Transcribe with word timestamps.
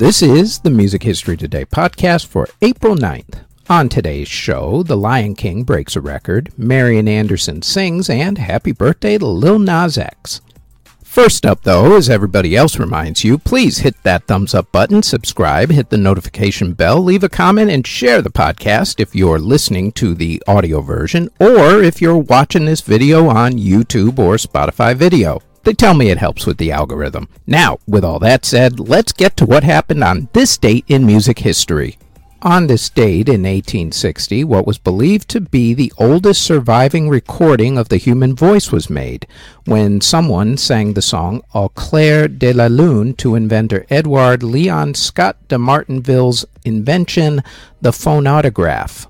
This 0.00 0.22
is 0.22 0.60
the 0.60 0.70
Music 0.70 1.02
History 1.02 1.36
Today 1.36 1.66
podcast 1.66 2.24
for 2.24 2.48
April 2.62 2.96
9th. 2.96 3.40
On 3.68 3.86
today's 3.86 4.28
show, 4.28 4.82
The 4.82 4.96
Lion 4.96 5.34
King 5.34 5.62
breaks 5.62 5.94
a 5.94 6.00
record, 6.00 6.50
Marian 6.56 7.06
Anderson 7.06 7.60
sings, 7.60 8.08
and 8.08 8.38
happy 8.38 8.72
birthday 8.72 9.18
to 9.18 9.26
Lil 9.26 9.58
Nas 9.58 9.98
X. 9.98 10.40
First 11.04 11.44
up, 11.44 11.64
though, 11.64 11.96
as 11.96 12.08
everybody 12.08 12.56
else 12.56 12.78
reminds 12.78 13.24
you, 13.24 13.36
please 13.36 13.80
hit 13.80 13.94
that 14.02 14.26
thumbs 14.26 14.54
up 14.54 14.72
button, 14.72 15.02
subscribe, 15.02 15.70
hit 15.70 15.90
the 15.90 15.98
notification 15.98 16.72
bell, 16.72 17.02
leave 17.02 17.22
a 17.22 17.28
comment, 17.28 17.70
and 17.70 17.86
share 17.86 18.22
the 18.22 18.30
podcast 18.30 19.00
if 19.00 19.14
you're 19.14 19.38
listening 19.38 19.92
to 19.92 20.14
the 20.14 20.42
audio 20.48 20.80
version 20.80 21.28
or 21.38 21.82
if 21.82 22.00
you're 22.00 22.16
watching 22.16 22.64
this 22.64 22.80
video 22.80 23.28
on 23.28 23.52
YouTube 23.52 24.18
or 24.18 24.36
Spotify 24.36 24.96
video. 24.96 25.42
They 25.64 25.74
tell 25.74 25.94
me 25.94 26.10
it 26.10 26.18
helps 26.18 26.46
with 26.46 26.56
the 26.56 26.72
algorithm. 26.72 27.28
Now, 27.46 27.78
with 27.86 28.04
all 28.04 28.18
that 28.20 28.44
said, 28.44 28.80
let's 28.80 29.12
get 29.12 29.36
to 29.36 29.46
what 29.46 29.62
happened 29.62 30.02
on 30.02 30.28
this 30.32 30.56
date 30.56 30.84
in 30.88 31.04
music 31.04 31.40
history. 31.40 31.98
On 32.42 32.68
this 32.68 32.88
date 32.88 33.28
in 33.28 33.42
1860, 33.42 34.44
what 34.44 34.66
was 34.66 34.78
believed 34.78 35.28
to 35.28 35.42
be 35.42 35.74
the 35.74 35.92
oldest 35.98 36.40
surviving 36.40 37.10
recording 37.10 37.76
of 37.76 37.90
the 37.90 37.98
human 37.98 38.34
voice 38.34 38.72
was 38.72 38.88
made, 38.88 39.26
when 39.66 40.00
someone 40.00 40.56
sang 40.56 40.94
the 40.94 41.02
song 41.02 41.42
Au 41.54 41.68
clair 41.68 42.28
de 42.28 42.54
la 42.54 42.68
lune 42.68 43.12
to 43.16 43.34
inventor 43.34 43.84
Edward 43.90 44.42
Leon 44.42 44.94
Scott 44.94 45.36
de 45.48 45.58
Martinville's 45.58 46.46
invention, 46.64 47.42
the 47.82 47.90
phonautograph. 47.90 49.06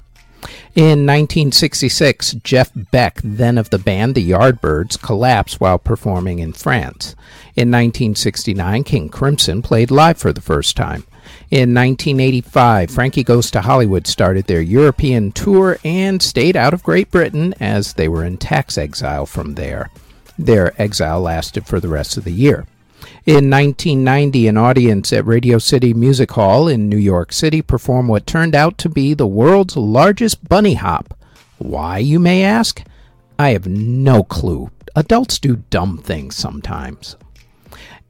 In 0.81 1.05
1966, 1.05 2.37
Jeff 2.43 2.71
Beck, 2.75 3.21
then 3.23 3.59
of 3.59 3.69
the 3.69 3.79
band 3.79 4.15
The 4.15 4.31
Yardbirds, 4.31 4.99
collapsed 4.99 5.61
while 5.61 5.79
performing 5.79 6.39
in 6.39 6.55
France. 6.55 7.15
In 7.55 7.71
1969, 7.71 8.85
King 8.85 9.11
Crimson 9.11 9.61
played 9.61 9.91
live 9.91 10.17
for 10.17 10.33
the 10.33 10.41
first 10.41 10.79
time. 10.79 11.05
In 11.51 11.75
1985, 11.75 12.91
Frankie 12.91 13.23
Goes 13.23 13.51
to 13.51 13.61
Hollywood 13.61 14.07
started 14.07 14.47
their 14.47 14.63
European 14.63 15.33
tour 15.33 15.77
and 15.85 16.23
stayed 16.23 16.57
out 16.57 16.73
of 16.73 16.83
Great 16.83 17.11
Britain 17.11 17.53
as 17.61 17.93
they 17.93 18.09
were 18.09 18.25
in 18.25 18.39
tax 18.39 18.79
exile 18.79 19.27
from 19.27 19.57
there. 19.57 19.91
Their 20.39 20.73
exile 20.81 21.21
lasted 21.21 21.67
for 21.67 21.79
the 21.79 21.89
rest 21.89 22.17
of 22.17 22.25
the 22.25 22.33
year. 22.33 22.65
In 23.27 23.51
1990, 23.51 24.49
an 24.49 24.57
audience 24.57 25.13
at 25.13 25.27
Radio 25.27 25.59
City 25.59 25.93
Music 25.93 26.31
Hall 26.31 26.69
in 26.69 26.89
New 26.89 26.97
York 26.97 27.35
City 27.35 27.61
performed 27.61 28.09
what 28.09 28.27
turned 28.27 28.55
out 28.55 28.79
to 28.79 28.89
be 28.89 29.13
the 29.13 29.27
world's 29.27 29.77
largest 29.77 30.49
bunny 30.49 30.73
hop. 30.75 31.13
Why, 31.59 31.99
you 31.99 32.19
may 32.19 32.43
ask? 32.43 32.83
I 33.39 33.51
have 33.51 33.67
no 33.67 34.23
clue. 34.23 34.71
Adults 34.97 35.39
do 35.39 35.57
dumb 35.69 35.99
things 35.99 36.35
sometimes. 36.35 37.17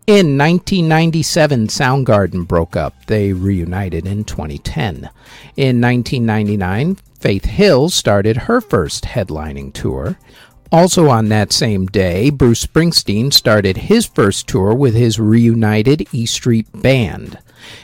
In 0.06 0.38
1997, 0.38 1.66
Soundgarden 1.66 2.46
broke 2.46 2.76
up. 2.76 3.06
They 3.06 3.32
reunited 3.32 4.06
in 4.06 4.22
2010. 4.22 5.10
In 5.56 5.80
1999, 5.80 6.96
Faith 7.18 7.44
Hill 7.44 7.88
started 7.90 8.36
her 8.36 8.60
first 8.60 9.04
headlining 9.04 9.72
tour. 9.72 10.16
Also 10.72 11.08
on 11.08 11.28
that 11.28 11.52
same 11.52 11.86
day, 11.86 12.30
Bruce 12.30 12.64
Springsteen 12.64 13.32
started 13.32 13.76
his 13.76 14.06
first 14.06 14.46
tour 14.46 14.72
with 14.72 14.94
his 14.94 15.18
reunited 15.18 16.06
E 16.12 16.26
Street 16.26 16.66
Band. 16.72 17.38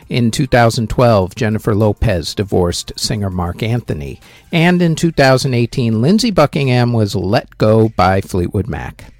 In 0.08 0.30
2012, 0.30 1.34
Jennifer 1.34 1.74
Lopez 1.74 2.34
divorced 2.34 2.92
singer 2.96 3.28
Marc 3.28 3.62
Anthony. 3.62 4.20
And 4.52 4.80
in 4.80 4.94
2018, 4.94 6.00
Lindsey 6.00 6.30
Buckingham 6.30 6.92
was 6.92 7.16
let 7.16 7.58
go 7.58 7.88
by 7.90 8.20
Fleetwood 8.20 8.68
Mac. 8.68 9.12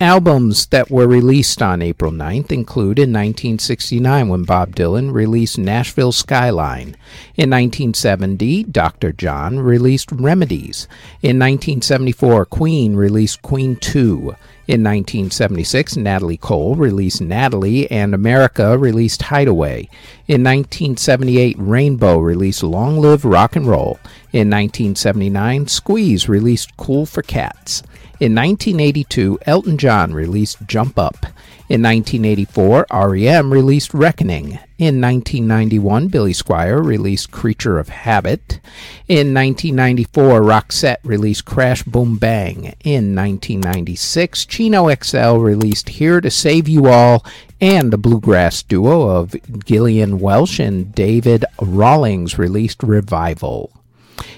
Albums 0.00 0.66
that 0.66 0.92
were 0.92 1.08
released 1.08 1.60
on 1.60 1.82
April 1.82 2.12
9th 2.12 2.52
include 2.52 3.00
in 3.00 3.10
1969 3.12 4.28
when 4.28 4.44
Bob 4.44 4.76
Dylan 4.76 5.12
released 5.12 5.58
Nashville 5.58 6.12
Skyline. 6.12 6.94
In 7.34 7.50
1970, 7.50 8.62
Dr. 8.62 9.10
John 9.10 9.58
released 9.58 10.12
Remedies. 10.12 10.86
In 11.20 11.40
1974, 11.40 12.46
Queen 12.46 12.94
released 12.94 13.42
Queen 13.42 13.74
2. 13.74 14.36
In 14.68 14.84
1976, 14.84 15.96
Natalie 15.96 16.36
Cole 16.36 16.76
released 16.76 17.20
Natalie 17.20 17.90
and 17.90 18.14
America 18.14 18.78
released 18.78 19.22
Hideaway. 19.22 19.88
In 20.28 20.44
1978, 20.44 21.56
Rainbow 21.58 22.18
released 22.18 22.62
Long 22.62 23.00
Live 23.00 23.24
Rock 23.24 23.56
and 23.56 23.66
Roll. 23.66 23.98
In 24.30 24.48
1979, 24.48 25.66
Squeeze 25.66 26.28
released 26.28 26.76
Cool 26.76 27.04
for 27.04 27.22
Cats. 27.22 27.82
In 28.20 28.34
1982, 28.34 29.38
Elton 29.46 29.78
John 29.78 30.12
released 30.12 30.66
Jump 30.66 30.98
Up. 30.98 31.26
In 31.68 31.82
1984, 31.82 32.86
REM 32.90 33.52
released 33.52 33.94
Reckoning. 33.94 34.58
In 34.76 35.00
1991, 35.00 36.08
Billy 36.08 36.32
Squier 36.32 36.84
released 36.84 37.30
Creature 37.30 37.78
of 37.78 37.90
Habit. 37.90 38.58
In 39.06 39.32
1994, 39.32 40.40
Roxette 40.40 40.96
released 41.04 41.44
Crash 41.44 41.84
Boom 41.84 42.16
Bang. 42.16 42.74
In 42.82 43.14
1996, 43.14 44.46
Chino 44.46 44.92
XL 44.92 45.36
released 45.36 45.90
Here 45.90 46.20
to 46.20 46.30
Save 46.30 46.68
You 46.68 46.88
All, 46.88 47.24
and 47.60 47.92
the 47.92 47.98
bluegrass 47.98 48.64
duo 48.64 49.10
of 49.10 49.36
Gillian 49.64 50.18
Welch 50.18 50.58
and 50.58 50.92
David 50.92 51.44
Rawlings 51.60 52.36
released 52.36 52.82
Revival. 52.82 53.70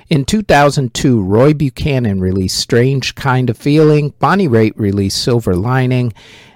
In 0.08 0.24
2002, 0.24 1.22
Roy 1.22 1.54
Buchanan 1.54 2.20
released 2.20 2.58
Strange 2.58 3.14
Kind 3.14 3.50
of 3.50 3.56
Feeling, 3.56 4.12
Bonnie 4.18 4.48
Raitt 4.48 4.72
released 4.76 5.22
Silver 5.22 5.54
Lining, 5.54 6.12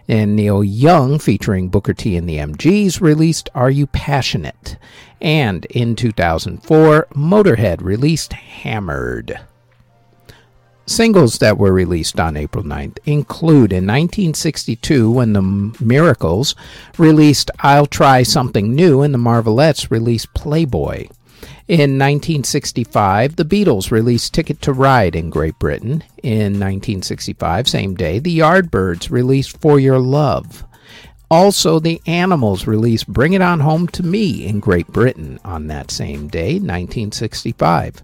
and 0.09 0.37
Neil 0.37 0.63
Young, 0.63 1.19
featuring 1.19 1.69
Booker 1.69 1.95
T 1.95 2.17
and 2.17 2.29
the 2.29 2.39
MGs, 2.39 3.01
released 3.01 3.49
Are 3.55 3.71
You 3.71 3.87
Passionate? 3.87 4.77
And 5.21 5.65
in 5.67 5.97
2004, 5.97 7.09
Motorhead 7.15 7.81
released 7.81 8.33
Hammered. 8.35 9.41
Singles 10.87 11.39
that 11.39 11.57
were 11.57 11.73
released 11.73 12.21
on 12.21 12.37
April 12.37 12.63
9th 12.63 12.99
include 13.07 13.73
in 13.73 13.87
1962 13.87 15.11
when 15.11 15.33
the 15.33 15.41
Miracles 15.81 16.55
released 16.99 17.51
I'll 17.61 17.87
Try 17.87 18.23
Something 18.23 18.75
New 18.75 19.01
and 19.01 19.15
the 19.15 19.19
Marvelettes 19.19 19.91
released 19.91 20.35
Playboy. 20.35 21.07
In 21.67 21.99
1965, 21.99 23.37
the 23.37 23.45
Beatles 23.45 23.91
released 23.91 24.35
Ticket 24.35 24.61
to 24.63 24.73
Ride 24.73 25.17
in 25.17 25.31
Great 25.31 25.59
Britain. 25.59 26.05
In 26.23 26.61
1965, 26.61 27.69
same 27.69 27.95
day, 27.95 28.19
the 28.19 28.39
Yardbirds 28.39 29.11
released 29.11 29.59
For 29.61 29.81
Your 29.81 29.99
Love. 29.99 30.65
Also, 31.31 31.79
the 31.79 32.03
Animals 32.07 32.67
released 32.67 33.09
Bring 33.09 33.33
It 33.33 33.41
On 33.41 33.61
Home 33.61 33.89
to 33.89 34.03
Me 34.03 34.47
in 34.47 34.61
Great 34.61 34.87
Britain 34.89 35.41
on 35.45 35.69
that 35.69 35.91
same 35.91 36.29
day, 36.29 36.55
1965. 36.55 38.03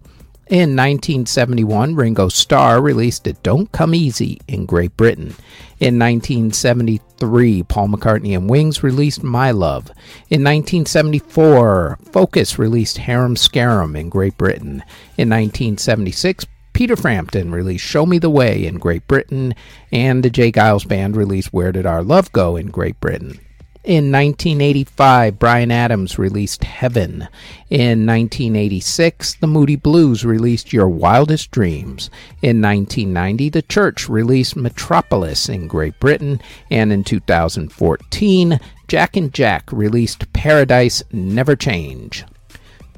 In 0.51 0.75
1971, 0.75 1.95
Ringo 1.95 2.29
Starr 2.29 2.83
released 2.83 3.25
It 3.29 3.41
Don't 3.45 3.71
Come 3.71 3.95
Easy 3.95 4.41
in 4.49 4.67
Great 4.67 4.97
Britain. 4.97 5.37
In 5.79 5.97
1973, 5.97 7.63
Paul 7.63 7.87
McCartney 7.87 8.37
and 8.37 8.51
Wings 8.51 8.83
released 8.83 9.23
My 9.23 9.53
Love. 9.53 9.93
In 10.29 10.43
1974, 10.43 12.01
Focus 12.11 12.59
released 12.59 12.99
Harem 12.99 13.37
Scarem 13.37 13.95
in 13.97 14.09
Great 14.09 14.37
Britain. 14.37 14.83
In 15.17 15.29
1976, 15.29 16.47
Peter 16.73 16.97
Frampton 16.97 17.53
released 17.53 17.85
Show 17.85 18.05
Me 18.05 18.19
the 18.19 18.29
Way 18.29 18.67
in 18.67 18.79
Great 18.79 19.07
Britain, 19.07 19.55
and 19.93 20.25
the 20.25 20.31
J. 20.31 20.51
Geils 20.51 20.87
Band 20.87 21.15
released 21.15 21.53
Where 21.53 21.71
Did 21.71 21.87
Our 21.87 22.03
Love 22.03 22.33
Go 22.33 22.57
in 22.57 22.73
Great 22.73 22.99
Britain. 22.99 23.39
In 23.83 24.13
1985, 24.13 25.39
Bryan 25.39 25.71
Adams 25.71 26.19
released 26.19 26.65
Heaven. 26.65 27.29
In 27.71 28.05
1986, 28.05 29.37
the 29.37 29.47
Moody 29.47 29.77
Blues 29.77 30.23
released 30.23 30.75
Your 30.75 30.87
Wildest 30.87 31.51
Dreams. 31.51 32.11
In 32.43 32.61
1990, 32.61 33.49
The 33.49 33.63
Church 33.63 34.07
released 34.07 34.55
Metropolis 34.55 35.49
in 35.49 35.67
Great 35.67 35.99
Britain. 35.99 36.43
And 36.71 36.93
in 36.93 37.05
2014, 37.05 38.61
Jack 38.87 39.17
and 39.17 39.33
Jack 39.33 39.73
released 39.73 40.31
Paradise 40.35 41.03
Never 41.11 41.57
Change. 41.57 42.27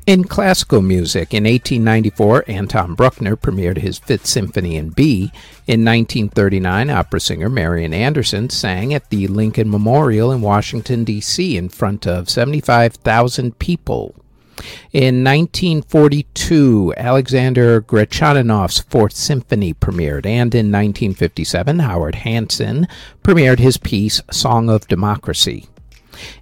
In 0.05 0.25
classical 0.25 0.83
music, 0.83 1.33
in 1.33 1.45
1894, 1.45 2.47
Anton 2.49 2.97
Bruckner 2.97 3.37
premiered 3.37 3.79
his 3.79 4.01
Fifth 4.01 4.27
Symphony 4.27 4.75
in 4.75 4.89
B. 4.89 5.31
In 5.69 5.85
1939, 5.85 6.91
opera 6.91 7.21
singer 7.21 7.49
Marian 7.49 7.95
Anderson 7.95 8.51
sang 8.51 8.93
at 8.93 9.11
the 9.11 9.29
Lincoln 9.29 9.71
Memorial 9.71 10.33
in 10.33 10.41
Washington, 10.41 11.05
D.C., 11.05 11.57
in 11.57 11.69
front 11.69 12.05
of 12.05 12.29
75,000 12.29 13.61
people. 13.61 14.17
In 14.93 15.23
1942, 15.23 16.95
Alexander 16.97 17.81
Gretchaninov's 17.81 18.81
Fourth 18.81 19.15
Symphony 19.15 19.73
premiered, 19.73 20.27
and 20.27 20.53
in 20.53 20.67
1957, 20.73 21.79
Howard 21.79 22.17
Hanson 22.17 22.89
premiered 23.23 23.61
his 23.61 23.77
piece 23.77 24.21
Song 24.33 24.69
of 24.69 24.89
Democracy. 24.89 25.69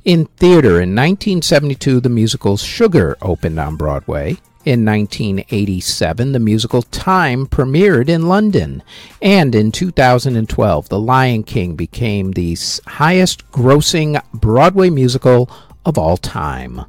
In 0.04 0.26
theater, 0.36 0.80
in 0.80 0.94
1972, 0.94 2.00
the 2.00 2.08
musical 2.08 2.56
Sugar 2.56 3.16
opened 3.22 3.58
on 3.58 3.76
Broadway. 3.76 4.38
In 4.64 4.84
1987, 4.84 6.32
the 6.32 6.38
musical 6.38 6.82
Time 6.82 7.46
premiered 7.46 8.08
in 8.08 8.28
London. 8.28 8.82
And 9.22 9.54
in 9.54 9.72
2012, 9.72 10.88
The 10.88 11.00
Lion 11.00 11.44
King 11.44 11.76
became 11.76 12.32
the 12.32 12.56
highest 12.86 13.50
grossing 13.52 14.22
Broadway 14.34 14.90
musical 14.90 15.50
of 15.86 15.96
all 15.96 16.18
time. 16.18 16.84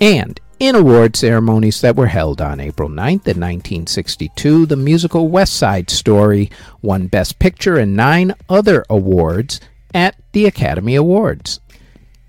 And 0.00 0.40
in 0.58 0.74
award 0.74 1.16
ceremonies 1.16 1.80
that 1.80 1.96
were 1.96 2.06
held 2.06 2.40
on 2.40 2.60
April 2.60 2.88
9th 2.88 3.26
in 3.26 3.40
1962, 3.40 4.66
the 4.66 4.76
musical 4.76 5.28
West 5.28 5.54
Side 5.54 5.90
Story 5.90 6.50
won 6.82 7.06
Best 7.06 7.38
Picture 7.38 7.76
and 7.76 7.96
nine 7.96 8.34
other 8.48 8.84
awards 8.90 9.60
at 9.94 10.16
the 10.32 10.46
Academy 10.46 10.94
Awards. 10.94 11.60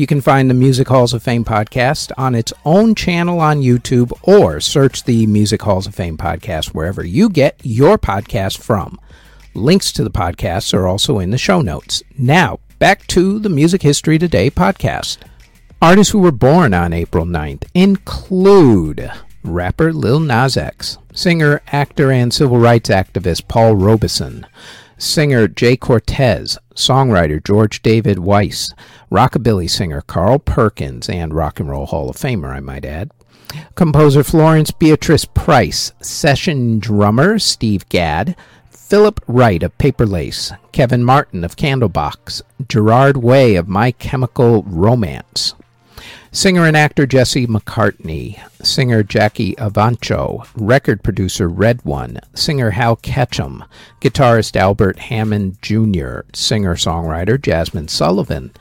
You 0.00 0.06
can 0.06 0.22
find 0.22 0.48
the 0.48 0.54
Music 0.54 0.88
Halls 0.88 1.12
of 1.12 1.22
Fame 1.22 1.44
podcast 1.44 2.10
on 2.16 2.34
its 2.34 2.54
own 2.64 2.94
channel 2.94 3.38
on 3.38 3.60
YouTube 3.60 4.18
or 4.22 4.58
search 4.58 5.04
the 5.04 5.26
Music 5.26 5.60
Halls 5.60 5.86
of 5.86 5.94
Fame 5.94 6.16
podcast 6.16 6.68
wherever 6.68 7.04
you 7.04 7.28
get 7.28 7.60
your 7.62 7.98
podcast 7.98 8.62
from. 8.62 8.98
Links 9.52 9.92
to 9.92 10.02
the 10.02 10.10
podcasts 10.10 10.72
are 10.72 10.86
also 10.86 11.18
in 11.18 11.32
the 11.32 11.36
show 11.36 11.60
notes. 11.60 12.02
Now, 12.16 12.60
back 12.78 13.06
to 13.08 13.38
the 13.38 13.50
Music 13.50 13.82
History 13.82 14.18
Today 14.18 14.50
podcast. 14.50 15.18
Artists 15.82 16.12
who 16.12 16.20
were 16.20 16.32
born 16.32 16.72
on 16.72 16.94
April 16.94 17.26
9th 17.26 17.64
include 17.74 19.12
rapper 19.44 19.92
Lil 19.92 20.20
Nas 20.20 20.56
X, 20.56 20.96
singer, 21.12 21.60
actor, 21.66 22.10
and 22.10 22.32
civil 22.32 22.56
rights 22.56 22.88
activist 22.88 23.48
Paul 23.48 23.76
Robeson, 23.76 24.46
singer 25.00 25.48
Jhay 25.48 25.78
Cortez, 25.78 26.58
songwriter 26.74 27.42
George 27.42 27.82
David 27.82 28.18
Weiss, 28.18 28.72
rockabilly 29.10 29.68
singer 29.68 30.02
Carl 30.02 30.38
Perkins, 30.38 31.08
and 31.08 31.34
Rock 31.34 31.58
and 31.58 31.68
Roll 31.68 31.86
Hall 31.86 32.10
of 32.10 32.16
Famer, 32.16 32.54
I 32.54 32.60
might 32.60 32.84
add. 32.84 33.10
Composer 33.74 34.22
Florence 34.22 34.70
Beatrice 34.70 35.24
Price, 35.24 35.92
session 36.00 36.78
drummer 36.78 37.38
Steve 37.38 37.88
Gadd, 37.88 38.36
Philip 38.70 39.20
Wright 39.26 39.62
of 39.62 39.76
Paper 39.78 40.06
Lace, 40.06 40.52
Kevin 40.72 41.04
Martin 41.04 41.44
of 41.44 41.56
Candlebox, 41.56 42.42
Gerard 42.68 43.16
Way 43.16 43.56
of 43.56 43.68
My 43.68 43.92
Chemical 43.92 44.62
Romance, 44.64 45.54
Singer 46.32 46.64
and 46.64 46.76
actor 46.76 47.06
Jesse 47.06 47.48
McCartney, 47.48 48.38
singer 48.64 49.02
Jackie 49.02 49.56
Evancho, 49.56 50.46
record 50.54 51.02
producer 51.02 51.48
Red 51.48 51.84
One, 51.84 52.20
singer 52.34 52.70
Hal 52.70 52.94
Ketchum, 52.94 53.64
guitarist 54.00 54.54
Albert 54.54 55.00
Hammond 55.00 55.60
Jr., 55.60 56.20
singer 56.32 56.76
songwriter 56.76 57.36
Jazmine 57.36 57.90
Sullivan, 57.90 58.52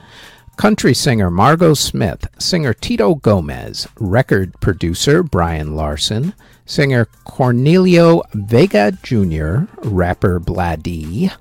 country 0.58 0.96
singer 0.96 1.30
Margo 1.30 1.76
Smith, 1.76 2.28
singer 2.40 2.74
Tito 2.74 3.14
Gomez, 3.14 3.88
record 4.00 4.60
producer 4.62 5.22
Brian 5.22 5.76
Larson, 5.76 6.34
singer 6.66 7.06
Cornelio 7.24 8.24
Vega 8.34 8.94
Jr., 9.04 9.66
rapper 9.88 10.40
Bladee, 10.40 11.32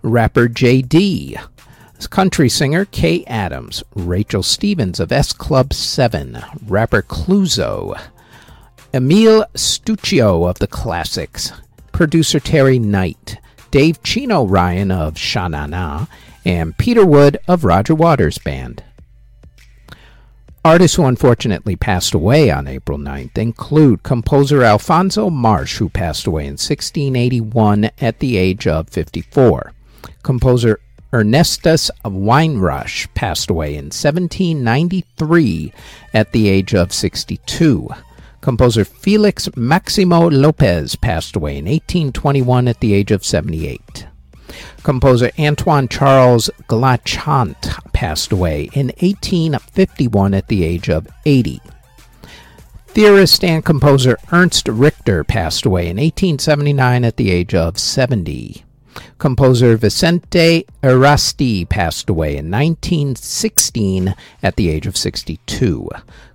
rapper 0.00 0.48
JD, 0.48 1.38
country 2.14 2.48
singer 2.48 2.84
Kay 2.84 3.24
Adams, 3.26 3.82
Rachel 3.94 4.42
Stevens 4.42 5.00
of 5.00 5.10
S 5.10 5.32
Club 5.32 5.72
7, 5.72 6.38
rapper 6.66 7.02
Cluzo, 7.02 8.00
Emil 8.92 9.44
Stucchio 9.54 10.48
of 10.48 10.58
the 10.58 10.66
Classics, 10.66 11.52
producer 11.92 12.38
Terry 12.38 12.78
Knight, 12.78 13.38
Dave 13.70 14.02
Chico 14.02 14.46
Ryan 14.46 14.90
of 14.90 15.18
Sha 15.18 15.48
Na 15.48 15.66
Na, 15.66 16.06
and 16.44 16.76
Peter 16.78 17.04
Wood 17.04 17.38
of 17.48 17.64
Roger 17.64 17.94
Waters 17.94 18.38
Band. 18.38 18.84
Artists 20.64 20.96
who 20.96 21.04
unfortunately 21.04 21.76
passed 21.76 22.14
away 22.14 22.50
on 22.50 22.66
April 22.66 22.96
9th 22.96 23.36
include 23.36 24.02
composer 24.02 24.62
Alphonso 24.62 25.28
Marsh, 25.28 25.76
who 25.76 25.90
passed 25.90 26.26
away 26.26 26.44
in 26.44 26.52
1681 26.52 27.90
at 28.00 28.18
the 28.20 28.38
age 28.38 28.66
of 28.66 28.88
54. 28.88 29.72
Composer 30.22 30.80
Ernestus 31.14 31.92
Weinrauch 32.04 33.06
passed 33.14 33.48
away 33.48 33.76
in 33.76 33.84
1793 33.84 35.72
at 36.12 36.32
the 36.32 36.48
age 36.48 36.74
of 36.74 36.92
62. 36.92 37.88
Composer 38.40 38.84
Felix 38.84 39.48
Maximo 39.54 40.28
Lopez 40.28 40.96
passed 40.96 41.36
away 41.36 41.52
in 41.58 41.66
1821 41.66 42.66
at 42.66 42.80
the 42.80 42.92
age 42.94 43.12
of 43.12 43.24
78. 43.24 44.08
Composer 44.82 45.30
Antoine 45.38 45.86
Charles 45.86 46.50
Glachant 46.68 47.92
passed 47.92 48.32
away 48.32 48.68
in 48.72 48.88
1851 48.88 50.34
at 50.34 50.48
the 50.48 50.64
age 50.64 50.88
of 50.90 51.06
80. 51.24 51.60
Theorist 52.88 53.44
and 53.44 53.64
composer 53.64 54.18
Ernst 54.32 54.66
Richter 54.66 55.22
passed 55.22 55.64
away 55.64 55.82
in 55.82 55.98
1879 55.98 57.04
at 57.04 57.16
the 57.16 57.30
age 57.30 57.54
of 57.54 57.78
70. 57.78 58.63
Composer 59.18 59.76
Vicente 59.76 60.66
Errasti 60.82 61.68
passed 61.68 62.10
away 62.10 62.36
in 62.36 62.50
1916 62.50 64.14
at 64.42 64.56
the 64.56 64.68
age 64.68 64.86
of 64.86 64.96
62. 64.96 65.88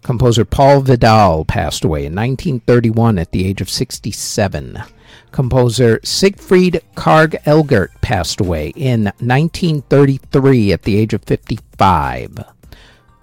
Composer 0.04 0.46
Paul 0.46 0.82
Vidal 0.82 1.46
passed 1.46 1.84
away 1.84 2.06
in 2.06 2.16
1931 2.16 3.20
at 3.20 3.32
the 3.32 3.46
age 3.46 3.62
of 3.62 3.70
67. 3.70 4.82
Composer 5.32 6.00
Siegfried 6.04 6.82
Karg 6.96 7.36
Elgert 7.46 7.92
passed 8.02 8.40
away 8.40 8.70
in 8.76 9.06
1933 9.20 10.74
at 10.74 10.84
the 10.84 10.98
age 10.98 11.14
of 11.14 11.24
55. 11.24 12.40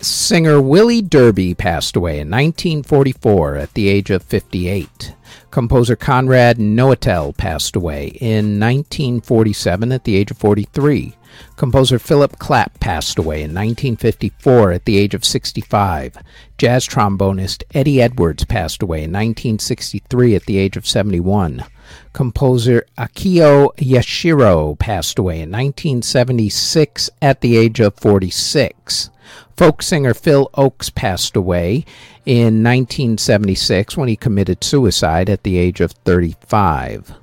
Singer 0.01 0.61
Willie 0.61 1.03
Derby 1.03 1.55
passed 1.55 1.97
away 1.97 2.21
in 2.21 2.31
1944 2.31 3.57
at 3.57 3.75
the 3.75 3.89
age 3.89 4.11
of 4.11 4.23
58. 4.23 5.16
Composer 5.51 5.97
Konrad 5.97 6.59
Noetel 6.59 7.37
passed 7.37 7.77
away 7.77 8.09
in 8.21 8.61
1947 8.61 9.93
at 9.93 10.05
the 10.05 10.17
age 10.17 10.31
of 10.31 10.39
43. 10.39 11.15
Composer 11.57 11.99
Philip 11.99 12.39
Clapp 12.39 12.79
passed 12.81 13.19
away 13.19 13.37
in 13.37 13.55
1954 13.55 14.73
at 14.73 14.85
the 14.85 14.99
age 14.99 15.15
of 15.15 15.25
65. 15.25 16.17
Jazz 16.59 16.87
trombonist 16.87 17.63
Eddie 17.75 18.01
Edwards 18.01 18.45
passed 18.45 18.83
away 18.83 18.99
in 18.99 19.13
1963 19.13 20.35
at 20.35 20.45
the 20.47 20.59
age 20.59 20.77
of 20.77 20.87
71. 20.87 21.65
Composer 22.13 22.85
Akio 22.99 23.75
Yashiro 23.77 24.79
passed 24.79 25.19
away 25.19 25.37
in 25.37 25.51
1976 25.51 27.11
at 27.21 27.41
the 27.41 27.57
age 27.57 27.81
of 27.81 27.95
46. 27.95 29.11
Folk 29.57 29.83
singer 29.83 30.15
Phil 30.15 30.51
Ochs 30.55 30.95
passed 30.95 31.37
away 31.37 31.85
in 32.25 32.63
1976 32.63 33.97
when 33.97 34.09
he 34.09 34.17
committed 34.17 34.63
suicide 34.63 35.31
at 35.31 35.43
the 35.43 35.57
age 35.57 35.81
of 35.81 35.93
35. 35.93 37.15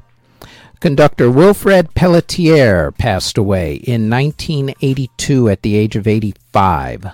Conductor 0.80 1.32
Wilfrid 1.32 1.94
Pelletier 1.94 2.92
passed 2.92 3.38
away 3.38 3.76
in 3.76 4.10
1982 4.10 5.48
at 5.48 5.62
the 5.62 5.76
age 5.76 5.96
of 5.96 6.08
85. 6.08 7.06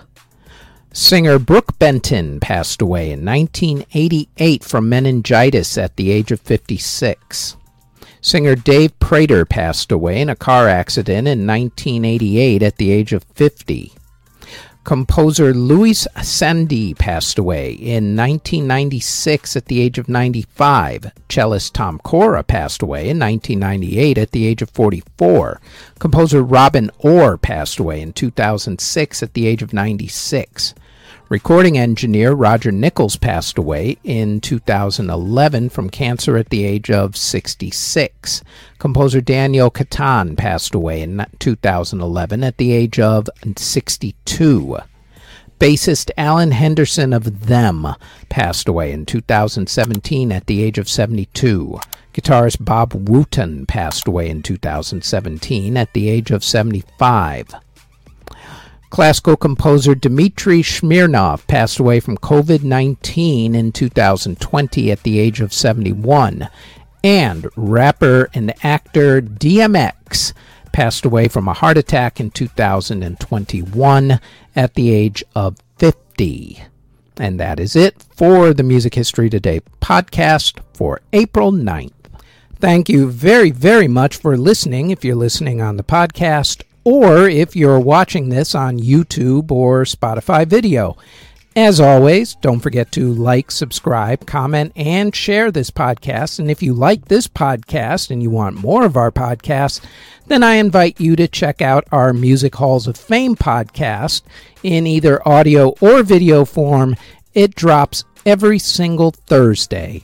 Singer 0.91 1.38
Brook 1.38 1.77
Benton 1.77 2.39
passed 2.39 2.81
away 2.81 3.12
in 3.12 3.24
1988 3.24 4.63
from 4.63 4.89
meningitis 4.89 5.77
at 5.77 5.96
the 5.98 6.10
age 6.10 6.31
of 6.31 6.41
56. 6.41 7.55
Singer 8.22 8.55
Dave 8.55 9.00
Prater 9.00 9.46
passed 9.46 9.91
away 9.91 10.19
in 10.19 10.29
a 10.29 10.36
car 10.36 10.67
accident 10.67 11.27
in 11.27 11.46
1988 11.46 12.63
at 12.63 12.77
the 12.77 12.91
age 12.91 13.13
of 13.13 13.24
50. 13.36 13.93
Composer 14.89 15.53
Luis 15.53 16.08
Sandi 16.24 16.96
passed 16.96 17.38
away 17.38 17.74
in 17.74 18.15
1996 18.15 19.55
at 19.55 19.65
the 19.65 19.81
age 19.81 20.00
of 20.00 20.10
95. 20.10 21.12
Cellist 21.29 21.75
Tom 21.75 22.00
Cora 22.00 22.41
passed 22.41 22.81
away 22.81 23.01
in 23.01 23.19
1998 23.19 24.17
at 24.17 24.31
the 24.31 24.48
age 24.48 24.63
of 24.63 24.72
44. 24.72 25.62
Composer 26.00 26.41
Robin 26.41 26.89
Orr 26.98 27.38
passed 27.38 27.77
away 27.77 28.01
in 28.01 28.13
2006 28.13 29.22
at 29.22 29.36
the 29.36 29.46
age 29.46 29.62
of 29.62 29.74
96. 29.74 30.74
Recording 31.29 31.77
engineer 31.77 32.31
Roger 32.31 32.71
Nichols 32.71 33.15
passed 33.15 33.59
away 33.59 34.00
in 34.03 34.41
2011 34.41 35.69
from 35.69 35.91
cancer 35.91 36.38
at 36.38 36.50
the 36.50 36.65
age 36.65 36.89
of 36.89 37.15
66. 37.15 38.43
Composer 38.79 39.21
Daniel 39.21 39.69
Catan 39.69 40.36
passed 40.36 40.74
away 40.74 41.03
in 41.03 41.24
2011 41.38 42.43
at 42.43 42.57
the 42.57 42.71
age 42.71 43.00
of 43.00 43.29
62. 43.55 44.77
Bassist 45.59 46.09
Alan 46.17 46.50
Henderson 46.50 47.13
of 47.13 47.45
Them 47.45 47.86
passed 48.29 48.67
away 48.67 48.91
in 48.91 49.05
2017 49.05 50.31
at 50.31 50.48
the 50.48 50.63
age 50.63 50.79
of 50.79 50.89
72. 50.89 51.79
Guitarist 52.12 52.65
Bob 52.65 53.07
Wootton 53.07 53.67
passed 53.67 54.07
away 54.07 54.29
in 54.29 54.41
2017 54.41 55.77
at 55.77 55.93
the 55.93 56.09
age 56.09 56.31
of 56.31 56.43
75. 56.43 57.53
Classical 58.89 59.38
composer 59.38 59.96
Dmitry 59.96 60.63
Smirnov 60.63 61.46
passed 61.48 61.79
away 61.79 62.00
from 62.00 62.17
COVID 62.17 62.63
19 62.63 63.55
in 63.55 63.72
2020 63.72 64.91
at 64.91 65.03
the 65.03 65.19
age 65.19 65.41
of 65.41 65.53
71. 65.53 66.50
And 67.03 67.48
rapper 67.55 68.29
and 68.34 68.53
actor 68.63 69.22
DMX 69.22 70.34
passed 70.72 71.05
away 71.05 71.27
from 71.27 71.48
a 71.48 71.53
heart 71.53 71.77
attack 71.77 72.19
in 72.19 72.31
2021 72.31 74.19
at 74.55 74.74
the 74.74 74.91
age 74.91 75.24
of 75.36 75.58
50. 75.77 76.63
And 77.17 77.39
that 77.39 77.60
is 77.60 77.75
it 77.75 78.03
for 78.15 78.53
the 78.53 78.63
Music 78.63 78.96
History 78.96 79.29
Today 79.29 79.62
podcast 79.81 80.60
for 80.74 81.01
April 81.13 81.51
9th. 81.51 81.93
Thank 82.55 82.89
you 82.89 83.10
very, 83.10 83.51
very 83.51 83.88
much 83.88 84.17
for 84.17 84.38
listening 84.38 84.89
if 84.91 85.05
you're 85.05 85.15
listening 85.15 85.62
on 85.62 85.77
the 85.77 85.84
podcast 85.84 86.63
or 86.83 87.27
if 87.29 87.55
you're 87.55 87.79
watching 87.79 88.29
this 88.29 88.55
on 88.55 88.79
YouTube 88.79 89.51
or 89.51 89.83
Spotify 89.83 90.45
video. 90.45 90.98
As 91.55 91.79
always, 91.81 92.36
don't 92.36 92.59
forget 92.59 92.91
to 92.93 93.12
like, 93.12 93.51
subscribe, 93.51 94.25
comment, 94.25 94.71
and 94.75 95.13
share 95.13 95.51
this 95.51 95.71
podcast. 95.71 96.39
And 96.39 96.50
if 96.50 96.62
you 96.62 96.74
like 96.74 97.05
this 97.05 97.27
podcast 97.27 98.12
and 98.12 98.24
you 98.24 98.29
want 98.29 98.55
more 98.55 98.86
of 98.86 98.95
our 98.95 99.12
podcasts, 99.12 99.83
then 100.27 100.43
I 100.43 100.55
invite 100.55 101.01
you 101.01 101.15
to 101.15 101.27
check 101.27 101.62
out 101.62 101.88
our 101.91 102.13
Music 102.13 102.55
Halls 102.55 102.88
of 102.88 102.95
Fame 102.95 103.36
podcast 103.36 104.21
in 104.63 104.86
either 104.86 105.27
audio 105.27 105.74
or 105.81 106.03
video 106.03 106.45
form. 106.45 106.95
It 107.33 107.55
drops 107.55 108.05
every 108.25 108.59
single 108.59 109.12
Thursday. 109.12 110.03